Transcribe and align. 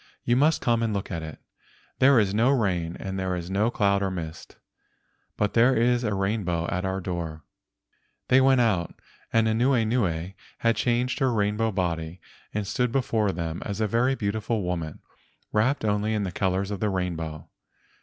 You 0.23 0.35
must 0.35 0.61
come 0.63 0.81
and 0.81 0.95
look 0.95 1.11
at 1.11 1.21
it. 1.21 1.37
There 1.99 2.19
is 2.19 2.33
no 2.33 2.49
rain 2.49 2.97
and 2.99 3.19
there 3.19 3.35
are 3.35 3.41
no 3.41 3.69
clouds 3.69 4.01
or 4.01 4.09
mist, 4.09 4.57
but 5.37 5.53
there 5.53 5.75
is 5.77 6.03
a 6.03 6.15
rainbow 6.15 6.65
at 6.69 6.83
our 6.85 6.99
door." 6.99 7.43
They 8.27 8.41
went 8.41 8.61
out, 8.61 8.95
but 9.31 9.45
Anuenue 9.45 10.33
had 10.57 10.75
changed 10.75 11.19
her 11.19 11.31
rainbow 11.31 11.71
body 11.71 12.19
and 12.51 12.65
stood 12.65 12.91
before 12.91 13.31
them 13.31 13.61
as 13.63 13.79
a 13.79 13.85
very 13.85 14.15
beautiful 14.15 14.63
woman, 14.63 15.01
wrapped 15.53 15.85
only 15.85 16.15
in 16.15 16.23
the 16.23 16.31
colors 16.31 16.71
of 16.71 16.79
the 16.79 16.89
rainbow. 16.89 17.47